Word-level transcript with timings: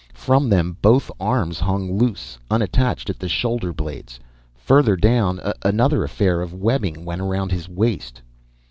From 0.15 0.49
them, 0.49 0.77
both 0.81 1.11
arms 1.19 1.59
hung 1.59 1.95
loose, 1.95 2.39
unattached 2.49 3.11
at 3.11 3.19
the 3.19 3.29
shoulder 3.29 3.71
blades. 3.71 4.19
Further 4.55 4.95
down, 4.95 5.39
another 5.61 6.03
affair 6.03 6.41
of 6.41 6.55
webbing 6.55 7.05
went 7.05 7.21
around 7.21 7.51
his 7.51 7.69
waist. 7.69 8.19